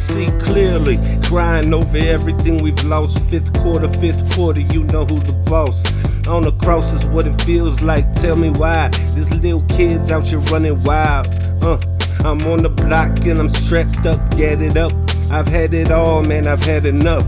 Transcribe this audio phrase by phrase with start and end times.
[0.00, 0.98] see clearly.
[1.24, 3.20] Crying over everything we've lost.
[3.28, 5.84] Fifth quarter, fifth quarter, you know who the boss.
[6.26, 8.12] On the cross is what it feels like.
[8.14, 8.88] Tell me why.
[9.14, 11.26] These little kids out here running wild.
[11.62, 11.78] Uh,
[12.24, 14.92] I'm on the block and I'm strapped up, get it up.
[15.30, 17.24] I've had it all, man, I've had enough.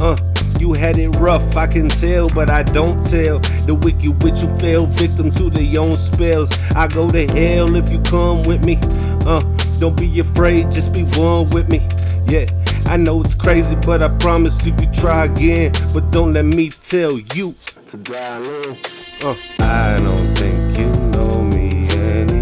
[0.00, 0.16] Uh,
[0.58, 3.38] you had it rough, I can tell, but I don't tell.
[3.66, 6.50] The wicked witch who fell victim to their own spells.
[6.74, 8.78] I go to hell if you come with me.
[9.26, 9.42] Uh,
[9.80, 11.78] don't be afraid, just be one with me.
[12.26, 12.44] Yeah,
[12.86, 15.72] I know it's crazy, but I promise if you try again.
[15.94, 17.54] But don't let me tell you
[17.88, 18.78] to dial in.
[19.22, 22.39] Uh, I don't think you know me anymore.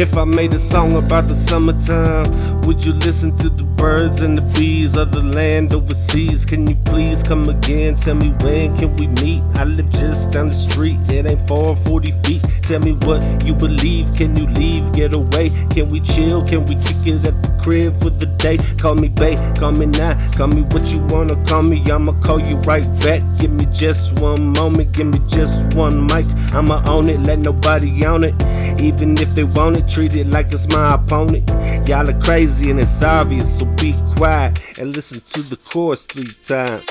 [0.00, 2.24] If I made a song about the summertime,
[2.62, 6.46] would you listen to the birds and the bees of the land overseas?
[6.46, 7.96] Can you please come again?
[7.96, 9.42] Tell me when can we meet?
[9.56, 12.42] I live just down the street, it ain't far 40 feet.
[12.62, 14.14] Tell me what you believe.
[14.14, 14.90] Can you leave?
[14.94, 15.50] Get away?
[15.68, 16.48] Can we chill?
[16.48, 18.56] Can we kick it at the crib for the day?
[18.78, 21.84] Call me babe, call me now, call me what you wanna call me.
[21.90, 23.20] I'ma call you right back.
[23.38, 26.24] Give me just one moment, give me just one mic.
[26.54, 28.34] I'ma own it, let nobody own it.
[28.80, 31.48] Even if they want it, treat it like it's my opponent.
[31.86, 36.24] Y'all are crazy and it's obvious, so be quiet and listen to the chorus three
[36.46, 36.88] times.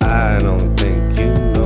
[0.00, 1.57] I don't think you